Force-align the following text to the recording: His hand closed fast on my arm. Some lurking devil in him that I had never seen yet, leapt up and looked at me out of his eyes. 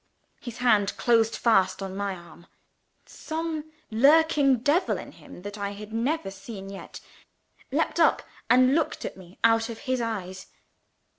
His 0.39 0.57
hand 0.57 0.97
closed 0.97 1.35
fast 1.35 1.83
on 1.83 1.95
my 1.95 2.15
arm. 2.15 2.47
Some 3.05 3.71
lurking 3.91 4.57
devil 4.57 4.97
in 4.97 5.11
him 5.11 5.43
that 5.43 5.59
I 5.59 5.73
had 5.73 5.93
never 5.93 6.31
seen 6.31 6.69
yet, 6.71 7.01
leapt 7.71 7.99
up 7.99 8.23
and 8.49 8.73
looked 8.73 9.05
at 9.05 9.15
me 9.15 9.37
out 9.43 9.69
of 9.69 9.81
his 9.81 10.01
eyes. 10.01 10.47